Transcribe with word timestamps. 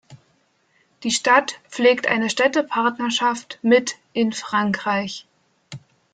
Die 1.03 1.11
Stadt 1.11 1.59
pflegt 1.69 2.07
eine 2.07 2.31
Städtepartnerschaft 2.31 3.59
mit 3.61 3.99
in 4.13 4.33
Frankreich. 4.33 5.27